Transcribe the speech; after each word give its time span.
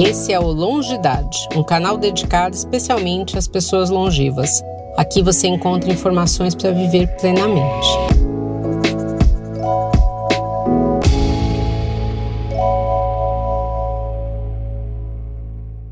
Esse 0.00 0.32
é 0.32 0.38
o 0.38 0.46
Longidade, 0.46 1.36
um 1.56 1.64
canal 1.64 1.98
dedicado 1.98 2.54
especialmente 2.54 3.36
às 3.36 3.48
pessoas 3.48 3.90
longevas. 3.90 4.62
Aqui 4.96 5.20
você 5.20 5.48
encontra 5.48 5.90
informações 5.90 6.54
para 6.54 6.70
viver 6.70 7.08
plenamente. 7.16 7.88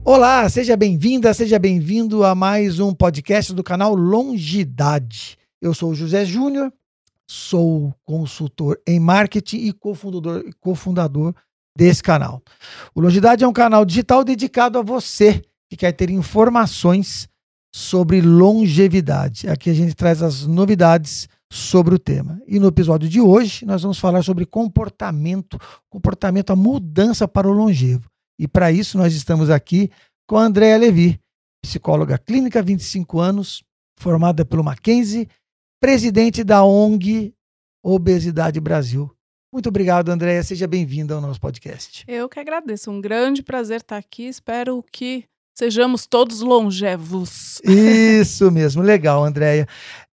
Olá, 0.04 0.48
seja 0.48 0.76
bem-vinda, 0.76 1.34
seja 1.34 1.58
bem-vindo 1.58 2.22
a 2.22 2.32
mais 2.32 2.78
um 2.78 2.94
podcast 2.94 3.52
do 3.52 3.64
canal 3.64 3.96
Longidade. 3.96 5.36
Eu 5.60 5.74
sou 5.74 5.90
o 5.90 5.94
José 5.96 6.24
Júnior, 6.24 6.72
sou 7.26 7.92
consultor 8.04 8.80
em 8.86 9.00
marketing 9.00 9.66
e 9.66 9.72
cofundador, 9.72 10.44
cofundador 10.60 11.34
desse 11.76 12.02
canal. 12.02 12.42
O 12.94 13.00
Longidade 13.00 13.44
é 13.44 13.48
um 13.48 13.52
canal 13.52 13.84
digital 13.84 14.24
dedicado 14.24 14.78
a 14.78 14.82
você 14.82 15.42
que 15.68 15.76
quer 15.76 15.92
ter 15.92 16.10
informações 16.10 17.28
sobre 17.74 18.20
longevidade. 18.20 19.48
Aqui 19.48 19.68
a 19.68 19.74
gente 19.74 19.94
traz 19.94 20.22
as 20.22 20.46
novidades 20.46 21.28
sobre 21.52 21.94
o 21.94 21.98
tema. 21.98 22.40
E 22.46 22.58
no 22.58 22.68
episódio 22.68 23.08
de 23.08 23.20
hoje 23.20 23.66
nós 23.66 23.82
vamos 23.82 23.98
falar 23.98 24.22
sobre 24.22 24.46
comportamento, 24.46 25.58
comportamento, 25.88 26.50
a 26.50 26.56
mudança 26.56 27.28
para 27.28 27.48
o 27.48 27.52
longevo. 27.52 28.08
E 28.38 28.48
para 28.48 28.72
isso 28.72 28.96
nós 28.98 29.14
estamos 29.14 29.50
aqui 29.50 29.90
com 30.26 30.36
a 30.36 30.44
Andréa 30.44 30.76
Levi, 30.76 31.20
psicóloga 31.62 32.18
clínica, 32.18 32.62
25 32.62 33.20
anos, 33.20 33.62
formada 33.98 34.44
pelo 34.44 34.64
Mackenzie, 34.64 35.28
presidente 35.80 36.42
da 36.42 36.64
ONG 36.64 37.34
Obesidade 37.82 38.60
Brasil. 38.60 39.15
Muito 39.56 39.70
obrigado, 39.70 40.10
Andréia. 40.10 40.42
Seja 40.42 40.66
bem-vinda 40.66 41.14
ao 41.14 41.20
nosso 41.22 41.40
podcast. 41.40 42.04
Eu 42.06 42.28
que 42.28 42.38
agradeço. 42.38 42.90
Um 42.90 43.00
grande 43.00 43.42
prazer 43.42 43.80
estar 43.80 43.96
aqui. 43.96 44.24
Espero 44.24 44.84
que 44.92 45.24
sejamos 45.56 46.06
todos 46.06 46.42
longevos. 46.42 47.58
Isso 47.64 48.50
mesmo. 48.52 48.82
Legal, 48.82 49.24
Andréia. 49.24 49.66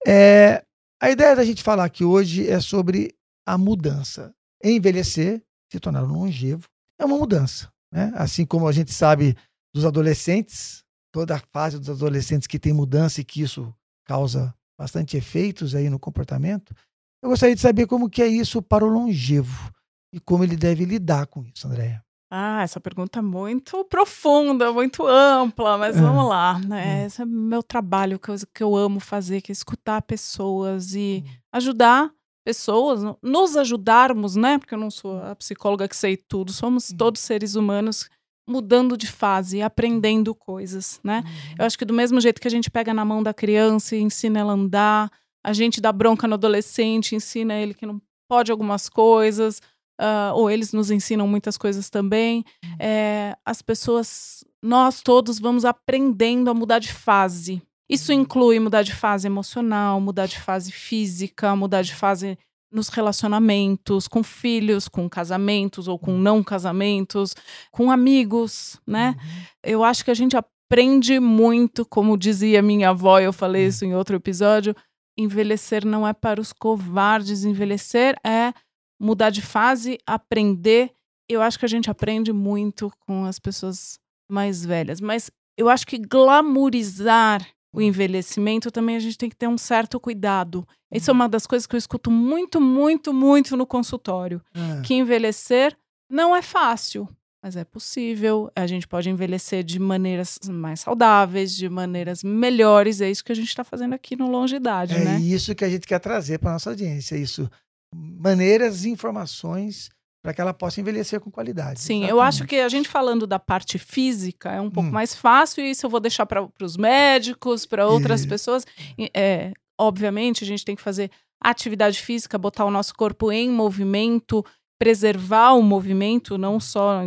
É, 0.05 0.65
a 1.01 1.09
ideia 1.09 1.37
da 1.37 1.45
gente 1.45 1.63
falar 1.63 1.85
aqui 1.85 2.03
hoje 2.03 2.51
é 2.51 2.59
sobre 2.59 3.15
a 3.47 3.57
mudança. 3.57 4.35
Envelhecer, 4.61 5.41
se 5.73 5.79
tornar 5.79 6.01
longevo, 6.01 6.67
é 7.01 7.05
uma 7.05 7.17
mudança. 7.17 7.73
Né? 7.95 8.11
Assim 8.17 8.45
como 8.45 8.67
a 8.67 8.73
gente 8.73 8.93
sabe 8.93 9.37
dos 9.73 9.85
adolescentes, 9.85 10.83
toda 11.13 11.37
a 11.37 11.43
fase 11.53 11.79
dos 11.79 11.89
adolescentes 11.89 12.49
que 12.49 12.59
tem 12.59 12.73
mudança 12.73 13.21
e 13.21 13.25
que 13.25 13.43
isso 13.43 13.73
causa 14.05 14.53
bastante 14.77 15.17
efeitos 15.17 15.77
aí 15.77 15.89
no 15.89 16.01
comportamento. 16.01 16.75
Eu 17.23 17.31
gostaria 17.31 17.55
de 17.55 17.61
saber 17.61 17.87
como 17.87 18.09
que 18.09 18.23
é 18.23 18.27
isso 18.27 18.63
para 18.63 18.85
o 18.85 18.89
longevo 18.89 19.73
e 20.13 20.21
como 20.21 20.45
ele 20.45 20.57
deve 20.57 20.85
lidar 20.85 21.27
com 21.27 21.43
isso, 21.43 21.67
Andréia. 21.67 22.03
Ah, 22.31 22.63
essa 22.63 22.79
pergunta 22.79 23.21
é 23.21 23.23
muito 23.23 23.85
profunda, 23.87 24.71
muito 24.71 25.07
ampla, 25.07 25.79
mas 25.79 25.97
é. 25.97 26.01
vamos 26.01 26.29
lá, 26.29 26.59
né? 26.59 27.03
Hum. 27.03 27.07
Esse 27.07 27.23
é 27.23 27.25
meu 27.25 27.63
trabalho, 27.63 28.19
coisa 28.19 28.47
que 28.53 28.63
eu 28.63 28.77
amo 28.77 29.01
fazer, 29.01 29.41
que 29.41 29.51
é 29.51 29.55
escutar 29.55 30.03
pessoas 30.03 30.95
e 30.95 31.25
hum. 31.27 31.31
ajudar 31.53 32.11
pessoas, 32.45 33.01
nos 33.23 33.57
ajudarmos, 33.57 34.37
né? 34.37 34.59
Porque 34.59 34.75
eu 34.75 34.79
não 34.79 34.91
sou 34.91 35.23
a 35.23 35.35
psicóloga 35.37 35.89
que 35.89 35.97
sei 35.97 36.17
tudo, 36.17 36.53
somos 36.53 36.91
hum. 36.91 36.97
todos 36.97 37.21
seres 37.23 37.55
humanos 37.55 38.09
mudando 38.47 38.97
de 38.97 39.07
fase, 39.07 39.61
aprendendo 39.61 40.35
coisas, 40.35 41.01
né? 41.05 41.23
Eu 41.59 41.65
acho 41.67 41.79
que 41.79 41.85
do 41.85 41.93
mesmo 41.93 42.21
jeito 42.21 42.41
que 42.41 42.49
a 42.49 42.51
gente 42.51 42.71
pega 42.71 42.95
na 42.95 43.05
mão 43.05 43.23
da 43.23 43.35
criança 43.35 43.95
e 43.95 44.01
ensina 44.01 44.41
ela 44.41 44.53
a 44.53 44.55
andar, 44.55 45.11
a 45.49 45.53
gente 45.55 45.81
dá 45.81 45.91
bronca 45.91 46.29
no 46.29 46.35
adolescente, 46.35 47.15
ensina 47.15 47.55
ele 47.55 47.73
que 47.73 47.87
não 47.87 48.01
pode 48.29 48.53
algumas 48.53 48.89
coisas, 48.89 49.63
uh, 49.99 50.35
ou 50.35 50.51
eles 50.51 50.75
nos 50.75 50.91
ensinam 50.91 51.27
muitas 51.27 51.57
coisas 51.57 51.89
também. 51.89 52.45
É, 52.79 53.35
as 53.47 53.63
pessoas, 53.63 54.45
nós 54.63 55.01
todos 55.01 55.39
vamos 55.39 55.65
aprendendo 55.65 56.51
a 56.51 56.55
mudar 56.55 56.79
de 56.79 56.93
fase. 56.93 57.63
Isso 57.89 58.13
uhum. 58.13 58.21
inclui 58.21 58.61
mudar 58.61 58.83
de 58.83 58.95
fase 58.95 59.27
emocional, 59.27 59.99
mudar 59.99 60.27
de 60.27 60.39
fase 60.39 60.71
física, 60.71 61.57
mudar 61.57 61.81
de 61.81 61.95
fase 61.95 62.39
nos 62.71 62.91
relacionamentos, 62.91 64.07
com 64.07 64.23
filhos, 64.23 64.87
com 64.87 65.09
casamentos 65.09 65.89
ou 65.89 65.99
com 65.99 66.19
não 66.19 66.45
casamentos, 66.45 67.35
com 67.73 67.91
amigos, 67.91 68.79
né? 68.87 69.17
Uhum. 69.19 69.43
Eu 69.65 69.85
acho 69.85 70.05
que 70.05 70.11
a 70.11 70.15
gente 70.15 70.37
aprende 70.37 71.19
muito, 71.19 71.87
como 71.87 72.19
dizia 72.19 72.61
minha 72.61 72.91
avó, 72.91 73.19
eu 73.19 73.33
falei 73.33 73.69
isso 73.69 73.87
em 73.87 73.95
outro 73.95 74.17
episódio, 74.17 74.77
envelhecer 75.19 75.85
não 75.85 76.07
é 76.07 76.13
para 76.13 76.41
os 76.41 76.53
covardes, 76.53 77.45
envelhecer 77.45 78.17
é 78.25 78.55
mudar 79.01 79.31
de 79.31 79.43
fase, 79.43 79.99
aprender. 80.07 80.93
Eu 81.29 81.43
acho 81.43 81.59
que 81.59 81.65
a 81.65 81.69
gente 81.69 81.91
aprende 81.91 82.33
muito 82.33 82.91
com 83.01 83.25
as 83.25 83.39
pessoas 83.39 83.99
mais 84.31 84.65
velhas, 84.65 85.01
mas 85.01 85.31
eu 85.57 85.69
acho 85.69 85.87
que 85.87 85.99
glamorizar 85.99 87.45
o 87.73 87.83
envelhecimento 87.83 88.71
também 88.71 88.97
a 88.97 89.01
gente 89.01 89.19
tem 89.19 89.29
que 89.29 89.37
ter 89.37 89.49
um 89.49 89.59
certo 89.59 90.01
cuidado. 90.01 90.67
Isso 90.93 91.11
é 91.11 91.13
uhum. 91.13 91.21
uma 91.21 91.29
das 91.29 91.47
coisas 91.47 91.67
que 91.67 91.75
eu 91.75 91.79
escuto 91.79 92.11
muito, 92.11 92.61
muito, 92.61 93.13
muito 93.13 93.57
no 93.57 93.67
consultório. 93.67 94.41
É. 94.55 94.81
Que 94.83 94.95
envelhecer 94.95 95.77
não 96.11 96.35
é 96.35 96.41
fácil 96.41 97.09
mas 97.43 97.57
é 97.57 97.65
possível. 97.65 98.51
A 98.55 98.67
gente 98.67 98.87
pode 98.87 99.09
envelhecer 99.09 99.63
de 99.63 99.79
maneiras 99.79 100.39
mais 100.49 100.81
saudáveis, 100.81 101.55
de 101.55 101.69
maneiras 101.69 102.23
melhores. 102.23 103.01
É 103.01 103.11
isso 103.11 103.25
que 103.25 103.33
a 103.33 103.35
gente 103.35 103.49
está 103.49 103.65
fazendo 103.65 103.95
aqui 103.95 104.17
no 104.17 104.29
Longidade, 104.31 104.95
é 104.95 105.05
né? 105.05 105.17
É 105.17 105.21
isso 105.21 105.55
que 105.55 105.65
a 105.65 105.69
gente 105.69 105.87
quer 105.87 106.01
trazer 106.01 106.39
para 106.39 106.53
nossa 106.53 106.71
audiência. 106.71 107.15
É 107.15 107.19
isso, 107.19 107.49
maneiras, 107.95 108.85
informações 108.85 109.89
para 110.23 110.35
que 110.35 110.41
ela 110.41 110.53
possa 110.53 110.81
envelhecer 110.81 111.21
com 111.21 111.31
qualidade. 111.31 111.81
Sim, 111.81 111.99
exatamente. 111.99 112.11
eu 112.11 112.21
acho 112.21 112.47
que 112.47 112.57
a 112.57 112.69
gente 112.69 112.89
falando 112.89 113.27
da 113.27 113.39
parte 113.39 113.79
física 113.79 114.53
é 114.53 114.61
um 114.61 114.71
pouco 114.71 114.89
hum. 114.89 114.93
mais 114.93 115.15
fácil 115.15 115.65
e 115.65 115.71
isso 115.71 115.87
eu 115.87 115.91
vou 115.91 116.01
deixar 116.01 116.27
para 116.27 116.47
os 116.61 116.77
médicos, 116.77 117.65
para 117.65 117.87
outras 117.87 118.25
e... 118.25 118.29
pessoas. 118.29 118.67
É, 119.15 119.53
obviamente, 119.79 120.43
a 120.43 120.47
gente 120.47 120.65
tem 120.65 120.75
que 120.75 120.83
fazer 120.83 121.11
atividade 121.41 122.01
física, 122.01 122.37
botar 122.37 122.65
o 122.65 122.71
nosso 122.71 122.95
corpo 122.95 123.31
em 123.31 123.49
movimento, 123.49 124.45
preservar 124.79 125.55
o 125.55 125.63
movimento, 125.63 126.39
não 126.39 126.61
só 126.61 127.03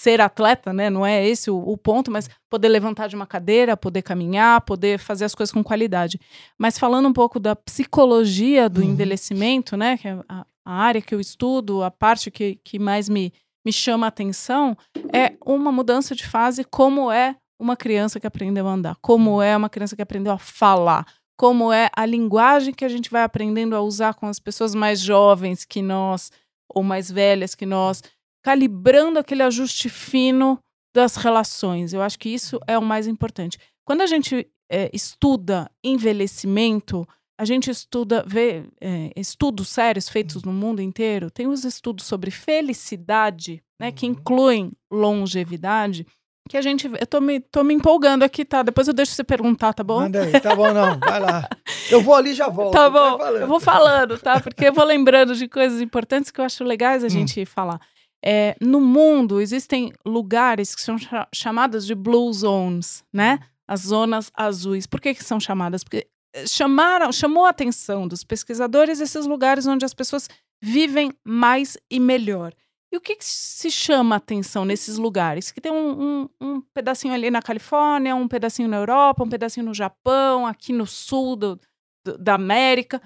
ser 0.00 0.20
atleta, 0.20 0.72
né? 0.72 0.88
Não 0.88 1.04
é 1.04 1.26
esse 1.26 1.50
o, 1.50 1.58
o, 1.58 1.76
ponto, 1.76 2.10
mas 2.10 2.30
poder 2.48 2.68
levantar 2.68 3.06
de 3.06 3.14
uma 3.14 3.26
cadeira, 3.26 3.76
poder 3.76 4.00
caminhar, 4.00 4.62
poder 4.62 4.98
fazer 4.98 5.26
as 5.26 5.34
coisas 5.34 5.52
com 5.52 5.62
qualidade. 5.62 6.18
Mas 6.58 6.78
falando 6.78 7.06
um 7.06 7.12
pouco 7.12 7.38
da 7.38 7.54
psicologia 7.54 8.66
do 8.66 8.80
uhum. 8.80 8.88
envelhecimento, 8.92 9.76
né? 9.76 9.98
Que 9.98 10.08
é 10.08 10.18
a, 10.26 10.46
a, 10.64 10.72
área 10.72 11.02
que 11.02 11.14
eu 11.14 11.20
estudo, 11.20 11.82
a 11.82 11.90
parte 11.90 12.30
que, 12.30 12.58
que 12.64 12.78
mais 12.78 13.10
me, 13.10 13.30
me 13.62 13.72
chama 13.72 14.06
a 14.06 14.08
atenção, 14.08 14.74
é 15.12 15.34
uma 15.44 15.70
mudança 15.70 16.14
de 16.14 16.26
fase, 16.26 16.64
como 16.64 17.12
é 17.12 17.36
uma 17.58 17.76
criança 17.76 18.18
que 18.18 18.26
aprendeu 18.26 18.66
a 18.66 18.72
andar, 18.72 18.96
como 19.02 19.42
é 19.42 19.54
uma 19.54 19.68
criança 19.68 19.94
que 19.94 20.00
aprendeu 20.00 20.32
a 20.32 20.38
falar, 20.38 21.04
como 21.36 21.70
é 21.70 21.90
a 21.94 22.06
linguagem 22.06 22.72
que 22.72 22.86
a 22.86 22.88
gente 22.88 23.10
vai 23.10 23.22
aprendendo 23.22 23.76
a 23.76 23.82
usar 23.82 24.14
com 24.14 24.26
as 24.26 24.38
pessoas 24.38 24.74
mais 24.74 24.98
jovens 24.98 25.66
que 25.66 25.82
nós, 25.82 26.30
ou 26.74 26.82
mais 26.82 27.10
velhas 27.10 27.54
que 27.54 27.66
nós, 27.66 28.02
calibrando 28.42 29.18
aquele 29.18 29.42
ajuste 29.42 29.88
fino 29.88 30.58
das 30.94 31.16
relações. 31.16 31.92
Eu 31.92 32.02
acho 32.02 32.18
que 32.18 32.28
isso 32.28 32.58
é 32.66 32.76
o 32.78 32.82
mais 32.82 33.06
importante. 33.06 33.58
Quando 33.84 34.02
a 34.02 34.06
gente 34.06 34.48
é, 34.70 34.90
estuda 34.92 35.70
envelhecimento, 35.84 37.06
a 37.38 37.44
gente 37.44 37.70
estuda, 37.70 38.24
vê 38.26 38.64
é, 38.80 39.10
estudos 39.16 39.68
sérios 39.68 40.08
feitos 40.08 40.42
no 40.42 40.52
mundo 40.52 40.82
inteiro. 40.82 41.30
Tem 41.30 41.46
os 41.46 41.64
estudos 41.64 42.06
sobre 42.06 42.30
felicidade, 42.30 43.62
né, 43.80 43.90
que 43.90 44.06
uhum. 44.06 44.12
incluem 44.12 44.72
longevidade 44.92 46.06
que 46.50 46.56
a 46.56 46.62
gente. 46.62 46.90
Eu 46.98 47.06
tô 47.06 47.20
me, 47.20 47.38
tô 47.38 47.62
me 47.62 47.72
empolgando 47.72 48.24
aqui, 48.24 48.44
tá? 48.44 48.64
Depois 48.64 48.88
eu 48.88 48.92
deixo 48.92 49.12
você 49.12 49.22
perguntar, 49.22 49.72
tá 49.72 49.84
bom? 49.84 50.00
Manda 50.00 50.22
aí, 50.22 50.40
tá 50.40 50.54
bom, 50.56 50.72
não. 50.74 50.98
Vai 50.98 51.20
lá. 51.20 51.48
Eu 51.88 52.02
vou 52.02 52.12
ali 52.12 52.30
e 52.30 52.34
já 52.34 52.48
volto. 52.48 52.72
Tá 52.72 52.90
bom. 52.90 53.18
Eu 53.22 53.46
vou 53.46 53.60
falando, 53.60 54.18
tá? 54.18 54.40
Porque 54.40 54.66
eu 54.66 54.72
vou 54.72 54.84
lembrando 54.84 55.36
de 55.36 55.46
coisas 55.46 55.80
importantes 55.80 56.30
que 56.30 56.40
eu 56.40 56.44
acho 56.44 56.64
legais 56.64 57.04
a 57.04 57.06
hum. 57.06 57.10
gente 57.10 57.46
falar. 57.46 57.80
É, 58.24 58.56
no 58.60 58.80
mundo 58.80 59.40
existem 59.40 59.92
lugares 60.04 60.74
que 60.74 60.82
são 60.82 60.96
chamados 61.32 61.86
de 61.86 61.94
blue 61.94 62.32
zones, 62.32 63.04
né? 63.12 63.38
As 63.66 63.82
zonas 63.82 64.32
azuis. 64.34 64.88
Por 64.88 65.00
que, 65.00 65.14
que 65.14 65.22
são 65.22 65.38
chamadas? 65.38 65.84
Porque 65.84 66.08
eh, 66.34 66.46
chamaram, 66.48 67.12
chamou 67.12 67.44
a 67.44 67.50
atenção 67.50 68.08
dos 68.08 68.24
pesquisadores 68.24 69.00
esses 69.00 69.24
lugares 69.24 69.68
onde 69.68 69.84
as 69.84 69.94
pessoas 69.94 70.28
vivem 70.60 71.12
mais 71.24 71.78
e 71.88 72.00
melhor. 72.00 72.52
E 72.92 72.96
o 72.96 73.00
que, 73.00 73.14
que, 73.14 73.24
se 73.24 73.70
chama 73.70 74.16
atenção 74.16 74.64
nesses 74.64 74.96
lugares? 74.96 75.52
Que 75.52 75.60
tem 75.60 75.70
um, 75.70 76.02
um, 76.02 76.28
um, 76.40 76.60
pedacinho 76.74 77.14
ali 77.14 77.30
na 77.30 77.40
Califórnia, 77.40 78.16
um 78.16 78.26
pedacinho 78.26 78.68
na 78.68 78.78
Europa, 78.78 79.22
um 79.22 79.28
pedacinho 79.28 79.66
no 79.66 79.74
Japão, 79.74 80.44
aqui 80.44 80.72
no 80.72 80.86
sul 80.86 81.36
do, 81.36 81.60
do, 82.04 82.18
da 82.18 82.34
América. 82.34 83.00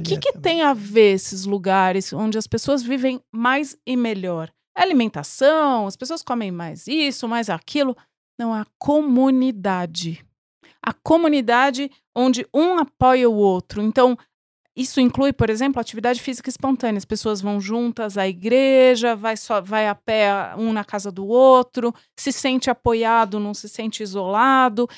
O 0.00 0.02
que, 0.02 0.18
que 0.18 0.38
tem 0.38 0.62
a 0.62 0.72
ver 0.72 1.12
esses 1.12 1.44
lugares 1.44 2.14
onde 2.14 2.38
as 2.38 2.46
pessoas 2.46 2.82
vivem 2.82 3.20
mais 3.30 3.76
e 3.86 3.94
melhor? 3.94 4.50
É 4.76 4.82
alimentação, 4.82 5.86
as 5.86 5.96
pessoas 5.96 6.22
comem 6.22 6.50
mais 6.50 6.86
isso, 6.86 7.28
mais 7.28 7.50
aquilo. 7.50 7.94
Não, 8.38 8.56
é 8.56 8.60
a 8.60 8.66
comunidade. 8.78 10.24
A 10.82 10.94
comunidade 10.94 11.90
onde 12.16 12.46
um 12.54 12.78
apoia 12.78 13.28
o 13.28 13.34
outro. 13.34 13.82
Então, 13.82 14.16
isso 14.80 14.98
inclui, 14.98 15.30
por 15.30 15.50
exemplo, 15.50 15.78
atividade 15.78 16.22
física 16.22 16.48
espontânea. 16.48 16.96
As 16.96 17.04
pessoas 17.04 17.42
vão 17.42 17.60
juntas 17.60 18.16
à 18.16 18.26
igreja, 18.26 19.14
vai 19.14 19.36
só 19.36 19.60
vai 19.60 19.86
a 19.86 19.94
pé 19.94 20.54
um 20.56 20.72
na 20.72 20.82
casa 20.82 21.12
do 21.12 21.26
outro, 21.26 21.94
se 22.18 22.32
sente 22.32 22.70
apoiado, 22.70 23.38
não 23.38 23.52
se 23.52 23.68
sente 23.68 24.02
isolado. 24.02 24.88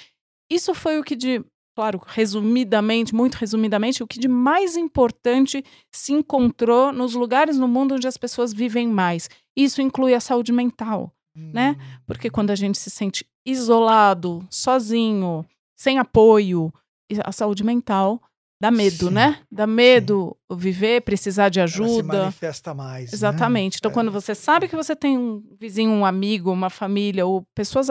Isso 0.49 0.73
foi 0.73 1.00
o 1.00 1.02
que 1.02 1.17
de, 1.17 1.44
claro, 1.75 2.00
resumidamente, 2.06 3.12
muito 3.12 3.34
resumidamente, 3.34 4.05
o 4.05 4.06
que 4.06 4.20
de 4.20 4.29
mais 4.29 4.76
importante 4.76 5.64
se 5.90 6.12
encontrou 6.12 6.93
nos 6.93 7.14
lugares 7.14 7.58
no 7.58 7.67
mundo 7.67 7.96
onde 7.96 8.06
as 8.06 8.17
pessoas 8.17 8.52
vivem 8.52 8.87
mais. 8.87 9.29
Isso 9.56 9.82
inclui 9.82 10.14
a 10.14 10.20
saúde 10.20 10.52
mental, 10.52 11.12
né? 11.34 11.76
Porque 12.06 12.31
quando 12.31 12.50
a 12.50 12.55
gente 12.55 12.79
se 12.79 12.88
sente 12.88 13.26
isolado, 13.44 14.46
sozinho, 14.49 15.44
sem 15.76 15.99
apoio, 15.99 16.73
a 17.25 17.32
saúde 17.32 17.64
mental 17.64 18.23
Dá 18.62 18.70
medo, 18.70 19.09
sim, 19.09 19.12
né? 19.12 19.41
Dá 19.50 19.67
medo 19.67 20.37
sim. 20.49 20.56
viver, 20.56 21.03
precisar 21.03 21.49
de 21.49 21.61
ajuda. 21.61 21.91
Ela 21.91 21.97
se 21.97 22.03
manifesta 22.05 22.73
mais. 22.73 23.11
Né? 23.11 23.17
Exatamente. 23.17 23.75
Né? 23.75 23.79
Então, 23.81 23.91
é. 23.91 23.94
quando 23.94 24.12
você 24.12 24.37
sabe 24.37 24.69
que 24.69 24.76
você 24.76 24.94
tem 24.94 25.19
um 25.19 25.43
vizinho, 25.59 25.91
um 25.91 26.06
amigo, 26.06 26.53
uma 26.53 26.70
família, 26.70 27.26
ou 27.26 27.43
pessoas 27.56 27.88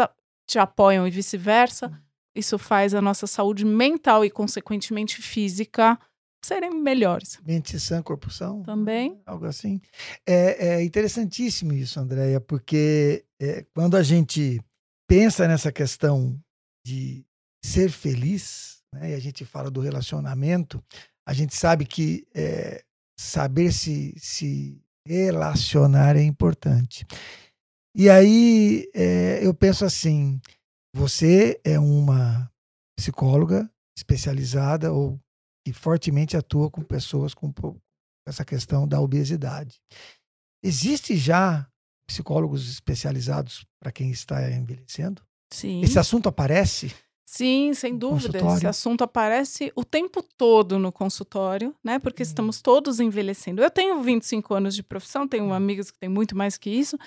te 0.47 0.57
apoiam 0.57 1.05
e 1.05 1.11
vice-versa, 1.11 1.87
hum. 1.87 1.97
isso 2.33 2.57
faz 2.57 2.93
a 2.93 3.01
nossa 3.01 3.27
saúde 3.27 3.65
mental 3.65 4.23
e, 4.23 4.29
consequentemente, 4.29 5.21
física 5.21 5.99
serem 6.41 6.73
melhores. 6.73 7.37
Mente 7.45 7.77
sã, 7.77 8.01
corpo 8.01 8.31
são? 8.31 8.63
Também. 8.63 9.21
Algo 9.25 9.47
assim. 9.47 9.81
É, 10.25 10.67
é 10.67 10.83
interessantíssimo 10.85 11.73
isso, 11.73 11.99
Andréia, 11.99 12.39
porque 12.39 13.25
é, 13.41 13.65
quando 13.75 13.97
a 13.97 14.03
gente 14.03 14.61
pensa 15.05 15.49
nessa 15.49 15.69
questão 15.69 16.39
de 16.85 17.25
ser 17.61 17.91
feliz, 17.91 18.80
né, 18.93 19.11
e 19.11 19.13
a 19.13 19.19
gente 19.19 19.45
fala 19.45 19.69
do 19.71 19.81
relacionamento, 19.81 20.83
a 21.27 21.33
gente 21.33 21.55
sabe 21.55 21.85
que 21.85 22.27
é, 22.33 22.83
saber 23.19 23.71
se, 23.71 24.13
se 24.17 24.81
relacionar 25.07 26.15
é 26.15 26.23
importante. 26.23 27.05
E 27.95 28.09
aí 28.09 28.89
é, 28.93 29.45
eu 29.45 29.53
penso 29.53 29.85
assim: 29.85 30.39
você 30.95 31.59
é 31.63 31.79
uma 31.79 32.51
psicóloga 32.97 33.69
especializada 33.97 34.91
ou 34.91 35.19
que 35.65 35.73
fortemente 35.73 36.35
atua 36.35 36.69
com 36.69 36.81
pessoas 36.81 37.33
com 37.33 37.53
essa 38.27 38.45
questão 38.45 38.87
da 38.87 38.99
obesidade. 38.99 39.79
Existe 40.63 41.15
já 41.15 41.67
psicólogos 42.07 42.69
especializados 42.69 43.65
para 43.81 43.91
quem 43.91 44.11
está 44.11 44.49
envelhecendo? 44.51 45.23
Sim. 45.53 45.81
Esse 45.81 45.99
assunto 45.99 46.29
aparece? 46.29 46.93
Sim, 47.31 47.73
sem 47.73 47.97
dúvida. 47.97 48.39
Esse 48.39 48.67
assunto 48.67 49.05
aparece 49.05 49.71
o 49.73 49.85
tempo 49.85 50.21
todo 50.21 50.77
no 50.77 50.91
consultório, 50.91 51.73
né? 51.81 51.97
Porque 51.97 52.21
hum. 52.21 52.27
estamos 52.27 52.61
todos 52.61 52.99
envelhecendo. 52.99 53.63
Eu 53.63 53.71
tenho 53.71 54.01
25 54.01 54.53
anos 54.53 54.75
de 54.75 54.83
profissão, 54.83 55.25
tenho 55.25 55.45
hum. 55.45 55.53
amigos 55.53 55.89
que 55.89 55.97
têm 55.97 56.09
muito 56.09 56.35
mais 56.35 56.57
que 56.57 56.69
isso, 56.69 56.97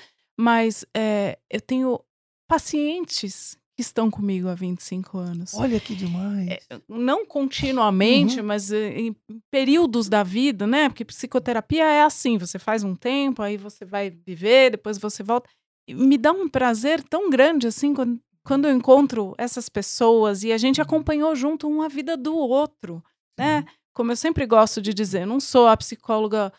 mas 0.41 0.83
é, 0.97 1.39
eu 1.51 1.61
tenho 1.61 2.01
pacientes 2.49 3.59
que 3.77 3.83
estão 3.83 4.11
comigo 4.11 4.49
há 4.49 4.55
25 4.55 5.19
anos. 5.19 5.53
Olha 5.53 5.79
que 5.79 5.95
demais. 5.95 6.49
É, 6.49 6.59
não 6.89 7.27
continuamente, 7.27 8.41
uhum. 8.41 8.47
mas 8.47 8.73
eh, 8.73 8.99
em 8.99 9.15
períodos 9.51 10.09
da 10.09 10.23
vida, 10.23 10.67
né? 10.67 10.89
Porque 10.89 11.05
psicoterapia 11.05 11.85
é 11.85 12.03
assim: 12.03 12.39
você 12.39 12.59
faz 12.59 12.83
um 12.83 12.97
tempo, 12.97 13.43
aí 13.43 13.59
você 13.59 13.85
vai 13.85 14.09
viver, 14.09 14.71
depois 14.71 14.97
você 14.97 15.23
volta. 15.23 15.51
E 15.87 15.95
me 15.95 16.17
dá 16.17 16.33
um 16.33 16.49
prazer 16.49 17.03
tão 17.03 17.29
grande 17.29 17.67
assim 17.67 17.93
quando 17.93 18.19
quando 18.45 18.67
eu 18.67 18.77
encontro 18.77 19.35
essas 19.39 19.69
pessoas 19.69 20.45
e 20.45 20.53
a 20.53 20.59
gente 20.59 20.81
acompanhou 20.81 21.35
junto 21.35 21.69
uma 21.69 21.89
vida 21.89 22.17
do 22.17 22.37
outro, 22.37 23.03
né? 23.39 23.65
Como 23.95 24.13
eu 24.13 24.17
sempre 24.17 24.45
gosto 24.45 24.83
de 24.83 24.93
dizer, 24.93 25.27
não 25.27 25.41
sou 25.41 25.67
a 25.67 25.77
psicóloga 25.77 26.53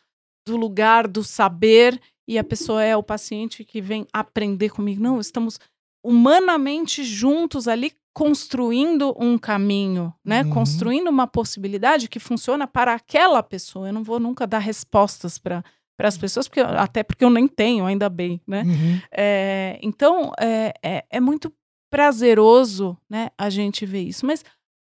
do 0.47 0.57
lugar 0.57 1.07
do 1.07 1.23
saber 1.23 2.01
e 2.27 2.37
a 2.39 2.43
pessoa 2.43 2.83
é 2.83 2.95
o 2.95 3.03
paciente 3.03 3.63
que 3.63 3.81
vem 3.81 4.07
aprender 4.11 4.69
comigo. 4.69 5.01
Não, 5.01 5.19
estamos 5.19 5.59
humanamente 6.03 7.03
juntos 7.03 7.67
ali 7.67 7.91
construindo 8.13 9.13
um 9.19 9.37
caminho, 9.37 10.13
né? 10.23 10.43
Uhum. 10.43 10.49
Construindo 10.51 11.09
uma 11.09 11.27
possibilidade 11.27 12.07
que 12.07 12.19
funciona 12.19 12.65
para 12.65 12.93
aquela 12.93 13.43
pessoa. 13.43 13.89
Eu 13.89 13.93
não 13.93 14.03
vou 14.03 14.19
nunca 14.19 14.47
dar 14.47 14.59
respostas 14.59 15.37
para 15.37 15.63
para 15.97 16.09
as 16.09 16.17
pessoas, 16.17 16.47
porque, 16.47 16.59
até 16.59 17.03
porque 17.03 17.23
eu 17.23 17.29
nem 17.29 17.47
tenho, 17.47 17.85
ainda 17.85 18.09
bem, 18.09 18.41
né? 18.45 18.63
Uhum. 18.63 19.01
É, 19.11 19.79
então, 19.81 20.33
é, 20.37 20.73
é, 20.83 21.05
é, 21.09 21.19
muito 21.21 21.53
prazeroso, 21.89 22.97
né, 23.09 23.29
a 23.37 23.49
gente 23.49 23.85
ver 23.85 24.03
isso. 24.03 24.25
Mas 24.25 24.43